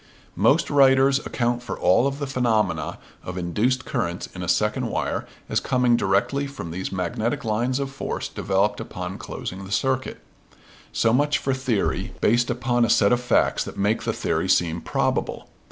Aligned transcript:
Most 0.35 0.71
writers 0.71 1.23
account 1.27 1.61
for 1.61 1.77
all 1.77 2.07
of 2.07 2.17
the 2.17 2.25
phenomena 2.25 2.97
of 3.23 3.37
induced 3.37 3.85
currents 3.85 4.27
in 4.33 4.41
a 4.41 4.47
second 4.47 4.87
wire 4.87 5.27
as 5.47 5.59
coming 5.59 5.95
directly 5.95 6.47
from 6.47 6.71
these 6.71 6.91
magnetic 6.91 7.45
lines 7.45 7.77
of 7.77 7.91
force 7.91 8.27
developed 8.27 8.79
upon 8.79 9.19
closing 9.19 9.63
the 9.63 9.71
circuit. 9.71 10.19
So 10.91 11.13
much 11.13 11.37
for 11.37 11.53
theory 11.53 12.15
based 12.19 12.49
upon 12.49 12.83
a 12.83 12.89
set 12.89 13.11
of 13.13 13.19
facts 13.21 13.63
that 13.65 13.77
make 13.77 14.01
the 14.01 14.11
theory 14.11 14.49
seem 14.49 14.81
probable. 14.81 15.47